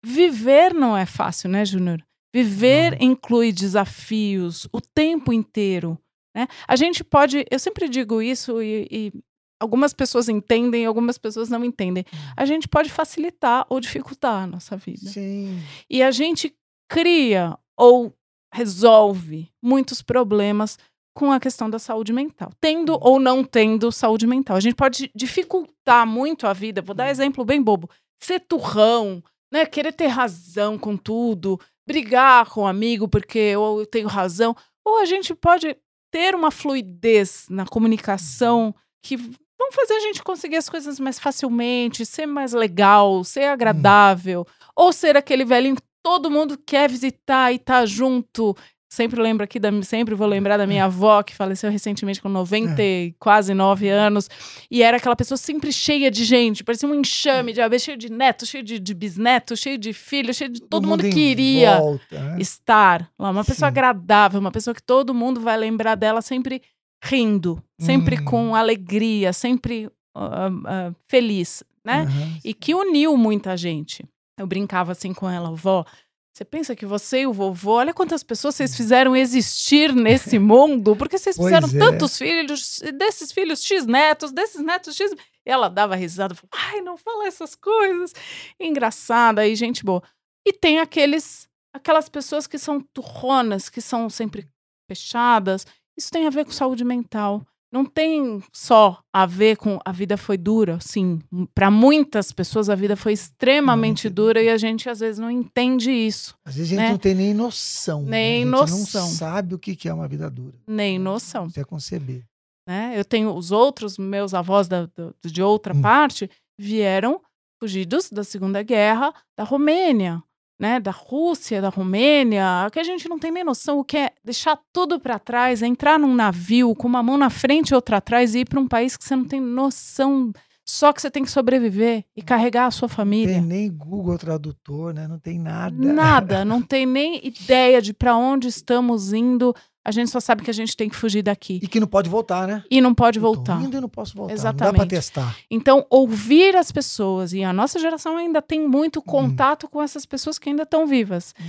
viver 0.05 0.75
não 0.75 0.97
é 0.97 1.07
fácil, 1.07 1.49
né, 1.49 1.65
Júnior? 1.65 2.05
Viver 2.35 2.93
não. 2.93 3.09
inclui 3.09 3.53
desafios 3.53 4.69
o 4.73 4.81
tempo 4.81 5.33
inteiro. 5.33 5.99
Né? 6.35 6.47
A 6.67 6.77
gente 6.77 7.03
pode, 7.03 7.45
eu 7.51 7.59
sempre 7.59 7.89
digo 7.89 8.23
isso 8.23 8.63
e, 8.63 8.87
e 8.91 9.13
algumas 9.61 9.93
pessoas 9.93 10.29
entendem, 10.29 10.87
algumas 10.87 11.19
pessoas 11.19 11.49
não 11.49 11.65
entendem. 11.65 12.05
Hum. 12.13 12.17
A 12.37 12.45
gente 12.45 12.69
pode 12.69 12.89
facilitar 12.89 13.67
ou 13.69 13.81
dificultar 13.81 14.45
a 14.45 14.47
nossa 14.47 14.77
vida. 14.77 15.11
Sim. 15.11 15.61
E 15.89 16.03
a 16.03 16.11
gente 16.11 16.55
cria 16.89 17.59
ou 17.77 18.15
resolve 18.53 19.49
muitos 19.63 20.03
problemas 20.03 20.79
com 21.15 21.33
a 21.33 21.41
questão 21.41 21.69
da 21.69 21.79
saúde 21.79 22.13
mental, 22.13 22.51
tendo 22.61 22.97
ou 23.01 23.19
não 23.19 23.45
tendo 23.45 23.91
saúde 23.91 24.27
mental. 24.27 24.57
A 24.57 24.61
gente 24.61 24.75
pode 24.75 25.11
dificultar 25.15 26.07
muito 26.07 26.47
a 26.47 26.53
vida. 26.53 26.83
Vou 26.83 26.95
dar 26.95 27.07
um 27.07 27.11
exemplo 27.11 27.45
bem 27.45 27.61
bobo: 27.63 27.91
ser 28.23 28.41
turrão, 28.41 29.23
né? 29.53 29.67
Querer 29.67 29.93
ter 29.93 30.07
razão 30.07 30.79
com 30.79 30.97
tudo, 30.97 31.61
brigar 31.87 32.47
com 32.47 32.63
um 32.63 32.67
amigo 32.67 33.09
porque 33.09 33.39
eu 33.39 33.87
tenho 33.91 34.09
razão. 34.09 34.55
Ou 34.85 34.99
a 34.99 35.05
gente 35.05 35.35
pode 35.35 35.77
ter 36.11 36.35
uma 36.35 36.51
fluidez 36.51 37.47
na 37.49 37.67
comunicação 37.67 38.75
que 39.03 39.17
vão 39.17 39.73
fazer 39.73 39.95
a 39.95 40.01
gente 40.01 40.23
conseguir 40.23 40.57
as 40.57 40.69
coisas 40.69 40.99
mais 40.99 41.19
facilmente, 41.19 42.07
ser 42.07 42.27
mais 42.27 42.53
legal, 42.53 43.23
ser 43.25 43.45
agradável, 43.45 44.41
hum. 44.41 44.65
ou 44.75 44.93
ser 44.93 45.17
aquele 45.17 45.45
velhinho 45.45 45.77
que 45.77 45.83
todo 46.03 46.31
mundo 46.31 46.59
quer 46.59 46.89
visitar 46.89 47.53
e 47.53 47.59
tá 47.59 47.85
junto, 47.85 48.57
Sempre 48.93 49.23
lembro 49.23 49.45
aqui, 49.45 49.61
da, 49.61 49.71
sempre 49.83 50.17
vou 50.17 50.27
lembrar 50.27 50.57
da 50.57 50.67
minha 50.67 50.87
avó, 50.87 51.23
que 51.23 51.33
faleceu 51.33 51.71
recentemente 51.71 52.21
com 52.21 52.29
90 52.29 52.83
é. 52.83 53.13
quase 53.21 53.55
9 53.55 53.89
anos. 53.89 54.29
E 54.69 54.83
era 54.83 54.97
aquela 54.97 55.15
pessoa 55.15 55.39
sempre 55.39 55.73
cheia 55.73 56.11
de 56.11 56.25
gente, 56.25 56.65
parecia 56.65 56.89
um 56.89 56.95
enxame 56.97 57.53
de 57.53 57.79
cheio 57.79 57.97
de 57.97 58.11
netos, 58.11 58.49
cheio 58.49 58.65
de, 58.65 58.81
de 58.81 58.93
bisnetos, 58.93 59.61
cheio 59.61 59.79
de 59.79 59.93
filhos, 59.93 60.37
cheio 60.37 60.51
de. 60.51 60.59
Todo, 60.61 60.71
todo 60.71 60.89
mundo, 60.89 61.05
mundo 61.05 61.15
queria 61.15 61.79
volta, 61.79 62.21
né? 62.21 62.37
estar 62.41 63.09
lá. 63.17 63.31
Uma 63.31 63.45
pessoa 63.45 63.69
Sim. 63.69 63.77
agradável, 63.79 64.41
uma 64.41 64.51
pessoa 64.51 64.75
que 64.75 64.83
todo 64.83 65.15
mundo 65.15 65.41
vai 65.41 65.57
lembrar 65.57 65.95
dela 65.95 66.21
sempre 66.21 66.61
rindo, 67.03 67.63
sempre 67.79 68.17
hum. 68.21 68.25
com 68.25 68.55
alegria, 68.57 69.33
sempre 69.33 69.87
uh, 70.17 70.91
uh, 70.91 70.97
feliz, 71.07 71.63
né? 71.85 72.03
Uhum. 72.03 72.39
E 72.45 72.53
que 72.53 72.75
uniu 72.75 73.17
muita 73.17 73.57
gente. 73.57 74.05
Eu 74.37 74.49
brincava 74.49 74.93
assim 74.93 75.15
com 75.15 75.31
ela, 75.31 75.55
vó. 75.55 75.85
Você 76.33 76.45
pensa 76.45 76.77
que 76.77 76.87
você 76.87 77.23
e 77.23 77.27
o 77.27 77.33
vovô, 77.33 77.73
olha 77.73 77.93
quantas 77.93 78.23
pessoas 78.23 78.55
vocês 78.55 78.77
fizeram 78.77 79.17
existir 79.17 79.93
nesse 79.93 80.39
mundo, 80.41 80.95
porque 80.95 81.19
vocês 81.19 81.37
fizeram 81.37 81.69
é. 81.69 81.79
tantos 81.79 82.17
filhos, 82.17 82.81
desses 82.97 83.33
filhos 83.33 83.65
X 83.65 83.85
netos, 83.85 84.31
desses 84.31 84.61
netos 84.63 84.97
X. 84.97 85.13
E 85.13 85.51
ela 85.51 85.69
dava 85.69 85.97
risada, 85.97 86.35
falava, 86.35 86.73
ai, 86.73 86.81
não 86.83 86.97
fala 86.97 87.27
essas 87.27 87.55
coisas. 87.55 88.15
Engraçada 88.61 89.47
e 89.47 89.57
gente 89.57 89.85
boa. 89.85 90.03
E 90.47 90.53
tem 90.53 90.79
aqueles, 90.79 91.49
aquelas 91.75 92.09
pessoas 92.09 92.47
que 92.47 92.59
são 92.59 92.81
turronas, 92.81 93.69
que 93.69 93.81
são 93.81 94.09
sempre 94.09 94.49
fechadas. 94.89 95.67
Isso 95.99 96.11
tem 96.11 96.27
a 96.27 96.31
ver 96.31 96.45
com 96.45 96.53
saúde 96.53 96.85
mental 96.85 97.45
não 97.73 97.85
tem 97.85 98.43
só 98.53 99.01
a 99.13 99.25
ver 99.27 99.57
com 99.57 99.79
a 99.85 99.93
vida 99.93 100.17
foi 100.17 100.37
dura, 100.37 100.79
sim. 100.81 101.21
Para 101.55 101.71
muitas 101.71 102.33
pessoas 102.33 102.69
a 102.69 102.75
vida 102.75 102.97
foi 102.97 103.13
extremamente 103.13 104.09
não, 104.09 104.15
dura 104.15 104.43
e 104.43 104.49
a 104.49 104.57
gente 104.57 104.89
às 104.89 105.01
vezes 105.01 105.19
não 105.19 105.31
entende 105.31 105.91
isso. 105.91 106.37
Às 106.45 106.57
vezes 106.57 106.73
a 106.73 106.75
gente 106.75 106.85
né? 106.85 106.91
não 106.91 106.99
tem 106.99 107.15
nem 107.15 107.33
noção. 107.33 108.03
Né? 108.03 108.11
Nem 108.11 108.45
né? 108.45 108.51
noção. 108.51 109.03
não 109.03 109.09
sabe 109.09 109.55
o 109.55 109.59
que 109.59 109.89
é 109.89 109.95
uma 109.95 110.09
vida 110.09 110.29
dura. 110.29 110.57
Nem 110.67 110.99
noção. 110.99 111.49
Você 111.49 111.61
é 111.61 111.65
conceber. 111.65 112.25
Né? 112.67 112.95
Eu 112.97 113.05
tenho 113.05 113.35
os 113.35 113.53
outros, 113.53 113.99
meus 113.99 114.35
avós 114.35 114.69
da, 114.69 114.87
da 114.87 115.13
de 115.25 115.43
outra 115.43 115.75
hum. 115.75 115.81
parte, 115.81 116.29
vieram 116.59 117.21
fugidos 117.61 118.11
da 118.11 118.25
Segunda 118.25 118.63
Guerra 118.63 119.13
da 119.37 119.45
Romênia 119.45 120.23
né, 120.61 120.79
da 120.79 120.91
Rússia, 120.91 121.63
da 121.63 121.71
Romênia, 121.71 122.69
que 122.71 122.79
a 122.79 122.85
gente 122.85 123.09
não 123.09 123.19
tem 123.19 123.31
nem 123.31 123.43
noção 123.43 123.79
o 123.79 123.85
que 123.85 123.97
é 123.97 124.11
deixar 124.23 124.61
tudo 124.71 125.01
para 125.01 125.19
trás, 125.19 125.63
entrar 125.63 125.99
num 125.99 126.15
navio 126.15 126.75
com 126.75 126.87
uma 126.87 127.03
mão 127.03 127.17
na 127.17 127.31
frente 127.31 127.71
e 127.71 127.75
outra 127.75 127.97
atrás 127.97 128.35
e 128.35 128.41
ir 128.41 128.45
para 128.45 128.61
um 128.61 128.69
país 128.69 128.95
que 128.95 129.03
você 129.03 129.17
não 129.17 129.25
tem 129.25 129.41
noção, 129.41 130.31
só 130.71 130.93
que 130.93 131.03
você 131.03 131.11
tem 131.11 131.25
que 131.25 131.31
sobreviver 131.31 132.05
e 132.17 132.23
carregar 132.23 132.67
a 132.67 132.71
sua 132.71 132.89
família. 132.89 133.41
Não 133.41 133.49
tem 133.49 133.59
nem 133.59 133.73
Google 133.73 134.17
Tradutor, 134.17 134.95
né? 134.95 135.09
Não 135.09 135.19
tem 135.19 135.37
nada. 135.37 135.75
Nada, 135.77 136.45
não 136.47 136.63
tem 136.63 136.87
nem 136.87 137.27
ideia 137.27 137.83
de 137.83 137.93
para 137.93 138.17
onde 138.17 138.47
estamos 138.47 139.13
indo. 139.13 139.53
A 139.85 139.91
gente 139.91 140.11
só 140.11 140.21
sabe 140.21 140.45
que 140.45 140.51
a 140.51 140.55
gente 140.55 140.77
tem 140.77 140.89
que 140.89 140.95
fugir 140.95 141.23
daqui. 141.23 141.59
E 141.61 141.67
que 141.67 141.81
não 141.81 141.89
pode 141.89 142.09
voltar, 142.09 142.47
né? 142.47 142.63
E 142.71 142.81
não 142.81 142.95
pode 142.95 143.19
eu 143.19 143.23
voltar. 143.23 143.59
Ainda 143.59 143.79
e 143.79 143.81
não 143.81 143.89
posso 143.89 144.15
voltar. 144.15 144.33
Exatamente. 144.33 144.63
Não 144.63 144.73
dá 144.73 144.79
para 144.79 144.89
testar. 144.89 145.37
Então, 145.51 145.85
ouvir 145.91 146.55
as 146.55 146.71
pessoas, 146.71 147.33
e 147.33 147.43
a 147.43 147.53
nossa 147.53 147.81
geração 147.81 148.17
ainda 148.17 148.41
tem 148.41 148.67
muito 148.69 149.01
hum. 149.01 149.05
contato 149.05 149.67
hum. 149.67 149.71
com 149.73 149.83
essas 149.83 150.07
pessoas 150.07 150.39
que 150.39 150.51
ainda 150.51 150.63
estão 150.63 150.87
vivas. 150.87 151.35
Hum. 151.41 151.45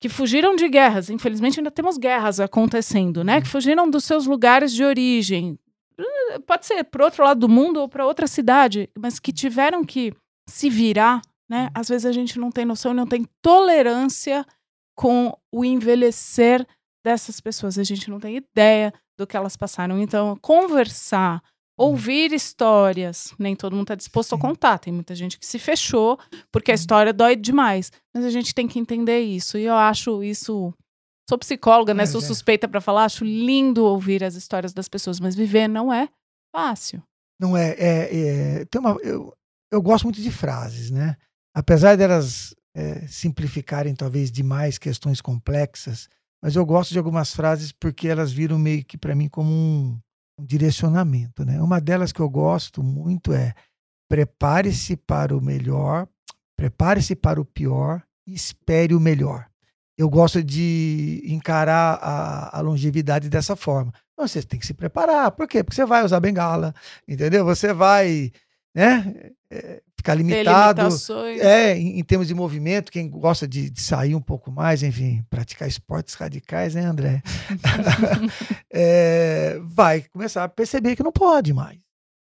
que 0.00 0.08
fugiram 0.08 0.56
de 0.56 0.68
guerras, 0.68 1.08
infelizmente 1.08 1.60
ainda 1.60 1.70
temos 1.70 1.96
guerras 1.96 2.40
acontecendo, 2.40 3.22
né? 3.22 3.40
Que 3.40 3.46
fugiram 3.46 3.88
dos 3.88 4.02
seus 4.02 4.26
lugares 4.26 4.72
de 4.72 4.82
origem. 4.82 5.56
Uh, 5.98 6.40
Pode 6.46 6.66
ser 6.66 6.82
para 6.84 7.04
outro 7.04 7.22
lado 7.24 7.40
do 7.40 7.48
mundo 7.48 7.80
ou 7.80 7.88
para 7.88 8.06
outra 8.06 8.26
cidade, 8.26 8.88
mas 8.98 9.18
que 9.18 9.32
tiveram 9.32 9.84
que 9.84 10.12
se 10.48 10.68
virar, 10.68 11.22
né? 11.48 11.70
Às 11.74 11.88
vezes 11.88 12.04
a 12.06 12.12
gente 12.12 12.38
não 12.38 12.50
tem 12.50 12.64
noção, 12.64 12.92
não 12.92 13.06
tem 13.06 13.24
tolerância 13.42 14.44
com 14.96 15.32
o 15.52 15.64
envelhecer 15.64 16.66
dessas 17.04 17.40
pessoas. 17.40 17.78
A 17.78 17.84
gente 17.84 18.10
não 18.10 18.18
tem 18.20 18.36
ideia 18.36 18.92
do 19.18 19.26
que 19.26 19.36
elas 19.36 19.56
passaram. 19.56 19.98
Então, 20.00 20.36
conversar, 20.40 21.42
ouvir 21.78 22.32
histórias, 22.32 23.34
nem 23.38 23.54
todo 23.56 23.72
mundo 23.74 23.84
está 23.84 23.94
disposto 23.94 24.34
a 24.34 24.38
contar. 24.38 24.78
Tem 24.78 24.92
muita 24.92 25.14
gente 25.14 25.38
que 25.38 25.46
se 25.46 25.58
fechou 25.58 26.18
porque 26.52 26.70
a 26.70 26.74
Uhum. 26.74 26.76
história 26.76 27.12
dói 27.12 27.36
demais. 27.36 27.92
Mas 28.14 28.24
a 28.24 28.30
gente 28.30 28.54
tem 28.54 28.66
que 28.66 28.78
entender 28.78 29.20
isso. 29.20 29.56
E 29.58 29.64
eu 29.64 29.74
acho 29.74 30.22
isso. 30.22 30.72
Sou 31.28 31.38
psicóloga, 31.38 31.94
né? 31.94 32.04
Sou 32.06 32.20
é. 32.20 32.24
suspeita 32.24 32.68
para 32.68 32.80
falar. 32.80 33.04
Acho 33.04 33.24
lindo 33.24 33.84
ouvir 33.84 34.22
as 34.22 34.34
histórias 34.34 34.72
das 34.72 34.88
pessoas, 34.88 35.18
mas 35.18 35.34
viver 35.34 35.68
não 35.68 35.92
é 35.92 36.08
fácil. 36.54 37.02
Não 37.40 37.56
é, 37.56 37.70
é, 37.70 38.16
é- 38.16 38.64
tem 38.66 38.80
uma, 38.80 38.96
eu, 39.02 39.34
eu 39.72 39.82
gosto 39.82 40.04
muito 40.04 40.20
de 40.20 40.30
frases, 40.30 40.90
né? 40.90 41.16
Apesar 41.54 41.96
delas 41.96 42.54
é, 42.74 43.06
simplificarem 43.06 43.94
talvez 43.94 44.30
demais 44.30 44.78
questões 44.78 45.20
complexas, 45.20 46.08
mas 46.42 46.56
eu 46.56 46.66
gosto 46.66 46.90
de 46.90 46.98
algumas 46.98 47.34
frases 47.34 47.72
porque 47.72 48.08
elas 48.08 48.32
viram 48.32 48.58
meio 48.58 48.84
que 48.84 48.98
para 48.98 49.14
mim 49.14 49.28
como 49.28 49.50
um, 49.50 49.98
um 50.38 50.44
direcionamento, 50.44 51.44
né? 51.44 51.60
Uma 51.62 51.80
delas 51.80 52.12
que 52.12 52.20
eu 52.20 52.28
gosto 52.28 52.82
muito 52.82 53.32
é 53.32 53.54
prepare-se 54.10 54.96
para 54.96 55.36
o 55.36 55.40
melhor, 55.40 56.06
prepare-se 56.56 57.16
para 57.16 57.40
o 57.40 57.44
pior 57.44 58.02
e 58.26 58.34
espere 58.34 58.94
o 58.94 59.00
melhor. 59.00 59.48
Eu 59.96 60.10
gosto 60.10 60.42
de 60.42 61.22
encarar 61.24 61.98
a, 62.02 62.58
a 62.58 62.60
longevidade 62.60 63.28
dessa 63.28 63.54
forma. 63.54 63.92
Não, 64.18 64.26
você 64.26 64.42
tem 64.42 64.58
que 64.58 64.66
se 64.66 64.74
preparar. 64.74 65.30
Por 65.30 65.46
quê? 65.46 65.62
Porque 65.62 65.76
você 65.76 65.84
vai 65.84 66.04
usar 66.04 66.20
bengala, 66.20 66.74
entendeu? 67.06 67.44
Você 67.44 67.72
vai, 67.72 68.32
né, 68.74 69.32
é, 69.50 69.82
ficar 69.96 70.14
limitado. 70.14 70.80
É, 71.40 71.76
em, 71.76 71.98
em 71.98 72.04
termos 72.04 72.28
de 72.28 72.34
movimento, 72.34 72.92
quem 72.92 73.08
gosta 73.08 73.46
de, 73.46 73.70
de 73.70 73.80
sair 73.80 74.14
um 74.14 74.20
pouco 74.20 74.50
mais, 74.50 74.82
enfim, 74.82 75.24
praticar 75.30 75.68
esportes 75.68 76.14
radicais, 76.14 76.74
né, 76.74 76.84
André? 76.84 77.22
É, 78.76 79.60
vai 79.62 80.02
começar 80.02 80.42
a 80.42 80.48
perceber 80.48 80.96
que 80.96 81.02
não 81.02 81.12
pode 81.12 81.52
mais. 81.52 81.78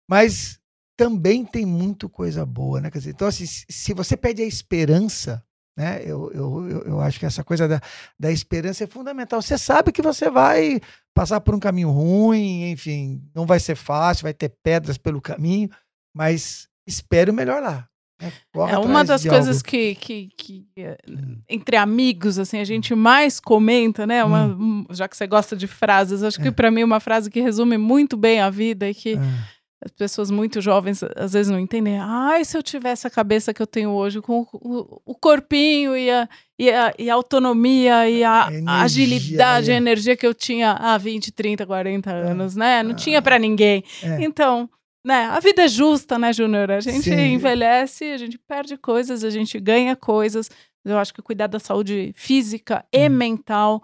Mas 0.10 0.60
também 0.98 1.46
tem 1.46 1.66
muito 1.66 2.10
coisa 2.10 2.46
boa, 2.46 2.82
né? 2.82 2.92
Quer 2.92 2.98
dizer, 2.98 3.12
então, 3.12 3.28
assim, 3.28 3.46
se 3.46 3.66
se 3.70 3.94
você 3.94 4.18
perde 4.18 4.42
a 4.42 4.46
esperança, 4.46 5.42
né? 5.78 6.01
Eu, 6.04 6.32
eu, 6.34 6.84
eu, 6.86 7.00
acho 7.01 7.20
que 7.20 7.25
essa 7.25 7.44
coisa 7.44 7.68
da, 7.68 7.82
da 8.20 8.32
esperança 8.32 8.84
é 8.84 8.88
fundamental. 8.88 9.42
Você 9.42 9.58
sabe 9.58 9.92
que 9.92 10.01
você 10.01 10.30
vai 10.30 10.80
passar 11.13 11.40
por 11.42 11.56
um 11.56 11.60
caminho 11.60 11.90
ruim, 11.92 12.72
enfim, 12.72 13.22
não 13.34 13.46
vai 13.46 13.60
ser 13.60 13.75
fácil, 13.75 14.24
vai 14.24 14.34
ter 14.34 14.54
pedras 14.63 14.98
pelo 14.98 15.22
caminho, 15.22 15.70
mas 16.16 16.68
espere 16.88 17.32
o 17.32 17.34
melhor 17.34 17.62
lá. 17.62 17.88
né? 18.22 18.32
É 18.70 18.78
uma 18.78 19.04
das 19.04 19.25
coisas 19.25 19.58
algo. 19.58 19.68
que, 19.68 19.96
que, 19.96 20.30
que, 20.38 20.68
eh, 20.78 20.96
Hum. 21.10 21.42
entre 21.50 21.75
amigos, 21.75 22.38
assim, 22.38 22.60
a 22.60 22.63
gente 22.63 22.94
mais 22.94 23.40
comenta, 23.40 24.06
né? 24.06 24.24
Uma- 24.24 24.46
um- 24.46 24.86
já 24.92 25.08
que 25.08 25.18
você 25.18 25.25
gosta 25.25 25.56
de 25.56 25.66
frases, 25.66 26.22
acho 26.22 26.40
que 26.40 26.50
É. 26.50 26.51
para 26.51 26.70
mim 26.70 26.84
uma 26.84 27.00
frase 27.00 27.32
que 27.32 27.42
resume 27.42 27.78
muito 27.80 28.16
bem 28.16 28.40
a 28.40 28.50
vida 28.51 28.88
e 28.88 28.94
que 28.94 29.16
Ah, 29.16 29.22
as 29.84 29.92
pessoas 29.92 30.30
muito 30.30 30.62
jovens 30.62 31.02
às 31.16 31.34
vezes 31.34 31.52
não 31.52 31.60
entendem. 31.60 31.98
Ai, 32.00 32.46
se 32.46 32.56
eu 32.58 32.62
tivesse 32.62 33.08
a 33.08 33.10
cabeça 33.10 33.54
que 33.54 33.62
eu 33.62 33.66
tenho 33.68 33.90
hoje, 33.92 34.22
com 34.22 34.42
o, 34.54 35.02
o- 35.06 35.16
corpinho 35.16 35.98
e 35.98 36.10
a, 36.10 36.30
e, 36.60 36.70
a, 36.70 36.94
e 37.00 37.10
a 37.10 37.14
autonomia 37.16 38.08
e 38.10 38.24
a, 38.24 38.46
A 38.48 38.52
energia, 38.54 38.84
agilidade, 38.84 39.72
é. 39.72 39.74
a 39.74 39.78
energia 39.78 40.16
que 40.16 40.26
eu 40.28 40.34
tinha 40.34 40.74
há 40.74 40.98
20, 40.98 41.32
30, 41.32 41.66
40 41.66 42.12
anos, 42.12 42.56
né? 42.56 42.84
Não 42.84 42.94
tinha 42.94 43.22
para 43.22 43.40
ninguém. 43.40 43.84
é. 44.04 44.24
Então, 44.24 44.70
né, 45.04 45.26
a 45.32 45.40
vida 45.40 45.64
é 45.64 45.68
justa, 45.68 46.20
né, 46.20 46.32
Júnior? 46.32 46.70
A 46.70 46.80
gente 46.80 47.10
Sim. 47.10 47.34
envelhece, 47.34 48.06
a 48.06 48.18
gente 48.18 48.38
perde 48.38 48.78
coisas, 48.78 49.24
a 49.24 49.30
gente 49.32 49.60
ganha 49.60 49.96
coisas. 49.96 50.48
Eu 50.86 50.98
acho 51.00 51.12
que 51.14 51.22
cuidar 51.24 51.48
da 51.48 51.60
saúde 51.60 52.12
física 52.16 52.86
e 52.94 53.08
Hum. 53.08 53.14
mental, 53.14 53.82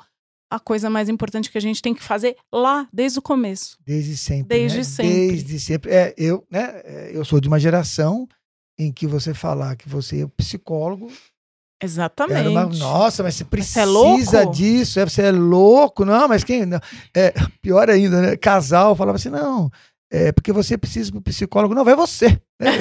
a 0.49 0.59
coisa 0.59 0.89
mais 0.89 1.09
importante 1.09 1.51
que 1.51 1.57
a 1.57 1.61
gente 1.61 1.81
tem 1.81 1.93
que 1.93 2.03
fazer 2.03 2.35
lá, 2.51 2.87
desde 2.91 3.19
o 3.19 3.21
começo. 3.21 3.77
Desde 3.85 4.15
sempre. 4.15 4.57
Desde 4.57 4.77
né? 4.79 4.83
sempre. 4.83 5.27
Desde 5.27 5.59
sempre. 5.59 5.91
É, 5.91 6.13
eu, 6.17 6.45
né, 6.49 6.81
é, 6.83 7.11
eu 7.13 7.25
sou 7.25 7.39
de 7.39 7.47
uma 7.47 7.59
geração 7.59 8.27
em 8.79 8.91
que 8.91 9.07
você 9.07 9.33
falar 9.33 9.75
que 9.75 9.89
você 9.89 10.23
é 10.23 10.27
psicólogo 10.27 11.11
Exatamente. 11.81 12.47
uma. 12.47 12.65
Nossa, 12.65 13.21
mas 13.23 13.35
você 13.35 13.43
Mas 13.43 13.49
precisa 13.49 14.25
você 14.25 14.37
é 14.37 14.45
disso, 14.45 14.99
é, 14.99 15.05
você 15.05 15.21
é 15.23 15.31
louco. 15.31 16.03
Não, 16.03 16.27
mas 16.27 16.43
quem. 16.43 16.65
não, 16.65 16.79
É, 17.15 17.33
pior 17.61 17.89
ainda, 17.89 18.21
né? 18.21 18.35
Casal 18.35 18.95
falava 18.95 19.17
assim: 19.17 19.29
não, 19.29 19.69
é 20.11 20.31
porque 20.31 20.51
você 20.51 20.77
precisa 20.77 21.11
do 21.11 21.21
psicólogo. 21.21 21.75
Não, 21.75 21.85
vai 21.85 21.95
você. 21.95 22.39
né? 22.59 22.71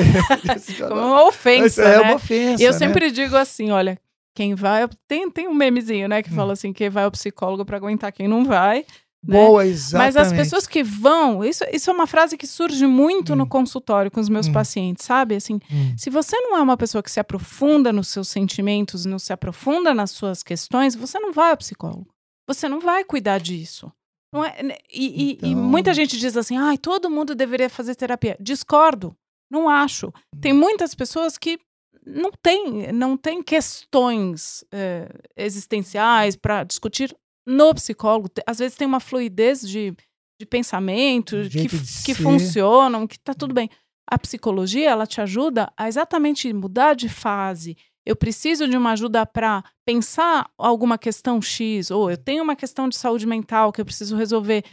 Como 0.88 1.00
uma 1.00 1.26
ofensa, 1.26 1.66
Isso 1.66 1.80
é 1.82 1.98
né? 1.98 2.00
uma 2.00 2.14
ofensa. 2.14 2.62
E 2.62 2.66
eu 2.66 2.72
né? 2.72 2.78
sempre 2.78 3.10
digo 3.10 3.36
assim, 3.36 3.70
olha, 3.70 3.98
quem 4.36 4.54
vai... 4.54 4.86
Tem, 5.08 5.30
tem 5.30 5.48
um 5.48 5.54
memezinho, 5.54 6.06
né, 6.08 6.22
que 6.22 6.30
Hum. 6.30 6.34
fala 6.36 6.52
assim, 6.52 6.72
quem 6.72 6.90
vai 6.90 7.04
ao 7.04 7.10
psicólogo 7.10 7.64
para 7.64 7.76
aguentar 7.78 8.12
quem 8.12 8.28
não 8.28 8.44
vai. 8.44 8.84
né? 9.26 9.32
Boa, 9.44 9.66
exatamente. 9.66 10.14
Mas 10.14 10.16
as 10.16 10.32
pessoas 10.32 10.66
que 10.68 10.84
vão, 10.84 11.42
isso, 11.42 11.64
isso 11.72 11.90
é 11.90 11.92
uma 11.92 12.06
frase 12.06 12.36
que 12.36 12.46
surge 12.46 12.86
muito 12.86 13.32
Hum. 13.32 13.36
no 13.36 13.46
consultório 13.48 14.08
com 14.10 14.20
os 14.20 14.28
meus 14.28 14.46
Hum. 14.46 14.52
pacientes, 14.52 15.04
sabe? 15.04 15.34
Assim, 15.34 15.54
Hum, 15.72 15.94
se 15.98 16.10
você 16.10 16.38
não 16.38 16.56
é 16.56 16.60
uma 16.62 16.76
pessoa 16.76 17.02
que 17.02 17.10
se 17.10 17.18
aprofunda 17.18 17.92
nos 17.92 18.06
seus 18.08 18.28
sentimentos, 18.28 19.04
não 19.04 19.18
se 19.18 19.32
aprofunda 19.32 19.92
nas 19.92 20.12
suas 20.12 20.44
questões, 20.44 20.94
você 20.94 21.18
não 21.18 21.32
vai 21.32 21.50
ao 21.50 21.56
psicólogo. 21.56 22.06
Você 22.46 22.68
não 22.68 22.78
vai 22.78 23.02
cuidar 23.02 23.38
disso. 23.40 23.90
Não 24.32 24.44
é, 24.44 24.62
né? 24.62 24.76
e, 24.92 25.06
e- 25.06 25.30
e 25.42 25.50
Então- 25.50 25.54
muita 25.64 25.92
gente 25.94 26.16
diz 26.18 26.36
assim, 26.36 26.56
ai, 26.56 26.76
todo 26.78 27.10
mundo 27.10 27.34
deveria 27.34 27.70
fazer 27.70 27.94
terapia. 27.96 28.36
Discordo. 28.38 29.16
Não 29.50 29.68
acho. 29.68 30.12
Tem 30.40 30.52
muitas 30.52 30.94
pessoas 30.94 31.36
que 31.38 31.58
não 32.06 32.30
têm 32.30 32.92
não 32.92 33.16
tem 33.16 33.42
questões 33.42 34.64
eh, 34.72 35.08
existenciais 35.36 36.36
para 36.36 36.62
discutir 36.62 37.14
no 37.46 37.74
psicólogo. 37.74 38.28
Às 38.46 38.58
vezes 38.58 38.76
tem 38.76 38.86
uma 38.86 39.00
fluidez 39.00 39.66
de, 39.68 39.94
de 40.38 40.46
pensamento 40.46 41.36
Um 41.36 41.48
que, 41.48 41.66
de 41.68 42.02
que 42.04 42.14
funcionam, 42.14 43.06
que 43.06 43.18
tá 43.18 43.34
tudo 43.34 43.54
bem. 43.54 43.70
A 44.08 44.18
psicologia, 44.18 44.90
ela 44.90 45.06
te 45.06 45.20
ajuda 45.20 45.72
a 45.76 45.88
exatamente 45.88 46.52
mudar 46.52 46.94
de 46.94 47.08
fase. 47.08 47.76
Eu 48.04 48.14
preciso 48.14 48.68
de 48.68 48.76
uma 48.76 48.92
ajuda 48.92 49.26
para 49.26 49.64
pensar 49.84 50.48
alguma 50.56 50.96
questão 50.96 51.42
X, 51.42 51.90
ou 51.90 52.08
eu 52.08 52.16
tenho 52.16 52.44
uma 52.44 52.54
questão 52.54 52.88
de 52.88 52.96
saúde 52.96 53.26
mental 53.26 53.72
que 53.72 53.80
eu 53.80 53.84
preciso 53.84 54.16
resolver. 54.16 54.64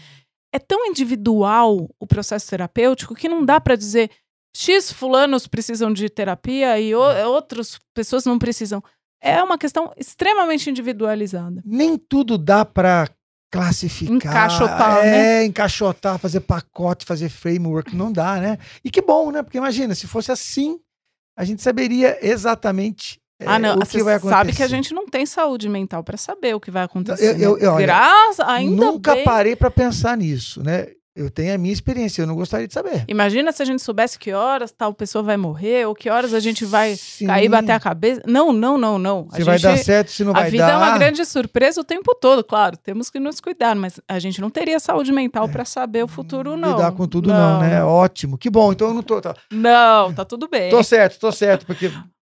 É 0.53 0.59
tão 0.59 0.85
individual 0.85 1.89
o 1.99 2.05
processo 2.05 2.47
terapêutico 2.47 3.15
que 3.15 3.27
não 3.27 3.43
dá 3.43 3.59
para 3.59 3.75
dizer 3.75 4.11
X 4.55 4.91
fulanos 4.91 5.47
precisam 5.47 5.91
de 5.91 6.09
terapia 6.09 6.79
e 6.79 6.93
o, 6.93 6.99
outras 7.27 7.79
pessoas 7.93 8.25
não 8.25 8.37
precisam. 8.37 8.83
É 9.21 9.41
uma 9.41 9.57
questão 9.57 9.91
extremamente 9.97 10.69
individualizada. 10.69 11.61
nem 11.65 11.97
tudo 11.97 12.37
dá 12.37 12.63
para 12.65 13.09
classificar. 13.51 14.15
Encaixotar, 14.15 14.97
é, 15.05 15.11
né? 15.11 15.45
encaixotar, 15.45 16.17
fazer 16.19 16.41
pacote, 16.41 17.05
fazer 17.05 17.29
framework, 17.29 17.95
não 17.95 18.11
dá, 18.11 18.39
né? 18.39 18.57
E 18.83 18.89
que 18.89 19.01
bom, 19.01 19.31
né? 19.31 19.41
Porque 19.43 19.57
imagina, 19.57 19.93
se 19.95 20.07
fosse 20.07 20.31
assim, 20.31 20.79
a 21.37 21.43
gente 21.45 21.61
saberia 21.61 22.17
exatamente 22.21 23.19
é, 23.39 23.45
ah, 23.47 23.59
não. 23.59 23.75
o 23.77 23.79
Você 23.85 23.97
que 23.97 24.03
vai 24.03 24.15
acontecer. 24.15 24.35
sabe 24.37 24.53
que 24.55 24.63
a 24.63 24.67
gente 24.67 24.93
não 24.93 25.07
tem 25.07 25.25
saúde 25.25 25.67
mental 25.69 26.03
para 26.03 26.17
saber 26.17 26.55
o 26.55 26.59
que 26.59 26.71
vai 26.71 26.83
acontecer. 26.83 27.39
Eu- 27.41 27.53
eu- 27.53 27.57
né? 27.57 27.65
eu- 27.65 27.71
olha, 27.73 27.85
Graças, 27.85 28.39
ainda 28.47 28.85
Nunca 28.85 29.15
bem. 29.15 29.23
parei 29.23 29.55
para 29.55 29.71
pensar 29.71 30.17
nisso, 30.17 30.61
né? 30.63 30.87
Eu 31.15 31.29
tenho 31.29 31.53
a 31.53 31.57
minha 31.59 31.71
experiência, 31.71 32.23
eu 32.23 32.27
não 32.27 32.33
gostaria 32.33 32.67
de 32.67 32.73
saber. 32.73 33.05
Imagina 33.07 33.51
se 33.51 33.61
a 33.61 33.65
gente 33.65 33.83
soubesse 33.83 34.17
que 34.17 34.33
horas 34.33 34.71
tal 34.71 34.91
pessoa 34.95 35.23
vai 35.23 35.37
morrer, 35.37 35.85
ou 35.87 35.93
que 35.93 36.09
horas 36.09 36.33
a 36.33 36.39
gente 36.39 36.65
vai 36.65 36.95
Sim. 36.95 37.27
cair 37.27 37.45
e 37.45 37.49
bater 37.49 37.71
a 37.73 37.79
cabeça. 37.79 38.21
Não, 38.25 38.51
não, 38.51 38.79
não, 38.79 38.97
não. 38.97 39.27
A 39.31 39.35
Se 39.35 39.43
vai 39.43 39.59
gente- 39.59 39.77
dar 39.77 39.77
certo, 39.83 40.09
se 40.11 40.23
não 40.23 40.31
a 40.31 40.39
vai 40.41 40.49
vida 40.49 40.65
dar. 40.65 40.73
é 40.73 40.77
uma 40.77 40.97
grande 40.97 41.23
surpresa 41.23 41.79
o 41.81 41.83
tempo 41.83 42.15
todo, 42.19 42.43
claro. 42.43 42.75
Temos 42.77 43.11
que 43.11 43.19
nos 43.19 43.39
cuidar, 43.39 43.75
mas 43.75 43.99
a 44.07 44.17
gente 44.17 44.41
não 44.41 44.49
teria 44.49 44.79
saúde 44.79 45.11
mental 45.11 45.47
para 45.47 45.65
saber 45.65 46.03
o 46.03 46.07
futuro, 46.07 46.57
não. 46.57 46.69
É. 46.69 46.71
Lidar 46.73 46.91
com 46.93 47.07
tudo 47.07 47.29
não, 47.29 47.59
né? 47.59 47.83
Ótimo. 47.83 48.35
Que 48.35 48.49
bom. 48.49 48.71
Então 48.73 48.87
eu 48.87 48.93
não 48.95 49.03
tô, 49.03 49.21
tá, 49.21 49.35
Não, 49.51 50.11
tá 50.11 50.25
tudo 50.25 50.47
bem. 50.47 50.71
tô 50.71 50.81
certo, 50.83 51.19
tô 51.19 51.31
certo, 51.31 51.63
porque 51.67 51.91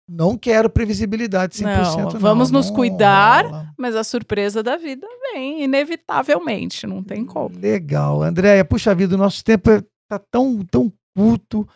não 0.08 0.38
quero 0.38 0.70
previsibilidade 0.70 1.58
100%. 1.58 1.64
Não, 1.64 2.04
Não, 2.12 2.20
vamos 2.20 2.52
nos 2.52 2.68
não 2.70 2.76
cuidar. 2.76 3.74
Mas 3.78 3.96
a 3.96 4.04
surpresa 4.04 4.62
da 4.62 4.78
vida 4.78 5.08
vem, 5.34 5.64
inevitavelmente, 5.64 6.86
não 6.88 7.04
tem 7.04 7.26
como. 7.26 7.58
Legal. 7.60 8.22
Andréia, 8.24 8.64
puxa 8.64 8.94
vida, 8.96 9.16
o 9.16 9.18
nosso 9.18 9.44
tempo 9.44 9.70
é- 9.72 9.82
tá 10.10 10.20
tão, 10.20 10.64
tão 10.64 10.92
curto. 11.16 11.68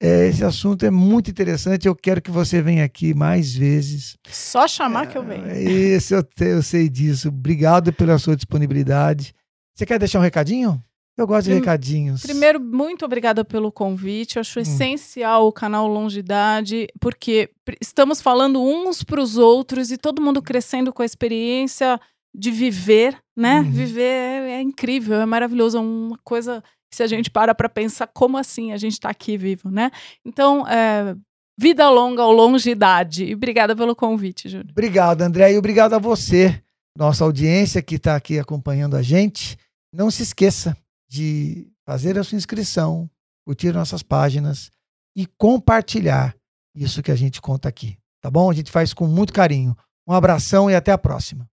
É, 0.00 0.28
esse 0.28 0.44
assunto 0.44 0.86
é 0.86 0.90
muito 0.90 1.30
interessante. 1.30 1.86
Eu 1.88 1.94
quero 1.94 2.22
que 2.22 2.30
você 2.30 2.62
venha 2.62 2.84
aqui 2.84 3.12
mais 3.14 3.54
vezes. 3.54 4.16
Só 4.28 4.68
chamar 4.68 5.06
que 5.08 5.18
eu 5.18 5.24
venho. 5.24 5.50
Isso, 5.56 6.14
eu, 6.14 6.24
eu 6.40 6.62
sei 6.62 6.88
disso. 6.88 7.28
Obrigado 7.28 7.92
pela 7.92 8.18
sua 8.18 8.36
disponibilidade. 8.36 9.34
Você 9.76 9.84
quer 9.86 9.98
deixar 9.98 10.18
um 10.20 10.22
recadinho? 10.22 10.82
Eu 11.18 11.26
gosto 11.26 11.46
de 11.46 11.50
Prim- 11.50 11.58
recadinhos. 11.60 12.22
Primeiro, 12.22 12.60
muito 12.60 13.04
obrigada 13.04 13.44
pelo 13.44 13.72
convite. 13.72 14.36
Eu 14.36 14.40
Hum. 14.40 14.42
acho 14.42 14.60
essencial 14.60 15.48
o 15.48 15.52
canal 15.52 15.88
Longidade, 15.88 16.86
porque 17.00 17.50
estamos 17.80 18.22
falando 18.22 18.62
uns 18.62 19.02
para 19.02 19.20
os 19.20 19.36
outros 19.36 19.90
e 19.90 19.98
todo 19.98 20.22
mundo 20.22 20.40
crescendo 20.40 20.92
com 20.92 21.02
a 21.02 21.04
experiência 21.04 22.00
de 22.32 22.50
viver, 22.52 23.18
né? 23.36 23.60
Uhum. 23.62 23.70
Viver 23.72 24.02
é, 24.02 24.50
é 24.52 24.62
incrível, 24.62 25.20
é 25.20 25.26
maravilhoso, 25.26 25.76
é 25.78 25.80
uma 25.80 26.18
coisa 26.22 26.62
que 26.90 26.96
se 26.96 27.02
a 27.02 27.06
gente 27.08 27.30
para 27.30 27.52
para 27.54 27.68
pensar 27.68 28.06
como 28.06 28.38
assim 28.38 28.70
a 28.72 28.76
gente 28.76 28.92
está 28.92 29.10
aqui 29.10 29.36
vivo, 29.36 29.70
né? 29.70 29.90
Então, 30.24 30.64
é, 30.68 31.16
vida 31.58 31.90
longa 31.90 32.22
ou 32.24 32.32
longidade. 32.32 33.24
E 33.24 33.34
obrigada 33.34 33.74
pelo 33.74 33.96
convite, 33.96 34.48
Júlio. 34.48 34.68
Obrigado, 34.70 35.22
André, 35.22 35.52
e 35.52 35.58
obrigado 35.58 35.94
a 35.94 35.98
você, 35.98 36.62
nossa 36.96 37.24
audiência 37.24 37.82
que 37.82 37.96
está 37.96 38.14
aqui 38.14 38.38
acompanhando 38.38 38.94
a 38.94 39.02
gente. 39.02 39.58
Não 39.92 40.10
se 40.10 40.22
esqueça 40.22 40.76
de 41.08 41.70
fazer 41.86 42.18
a 42.18 42.24
sua 42.24 42.36
inscrição, 42.36 43.10
curtir 43.46 43.72
nossas 43.72 44.02
páginas 44.02 44.70
e 45.16 45.26
compartilhar 45.26 46.36
isso 46.74 47.02
que 47.02 47.10
a 47.10 47.16
gente 47.16 47.40
conta 47.40 47.68
aqui, 47.68 47.98
tá 48.20 48.30
bom? 48.30 48.50
A 48.50 48.54
gente 48.54 48.70
faz 48.70 48.92
com 48.92 49.06
muito 49.06 49.32
carinho. 49.32 49.76
Um 50.06 50.12
abração 50.12 50.70
e 50.70 50.74
até 50.74 50.92
a 50.92 50.98
próxima. 50.98 51.48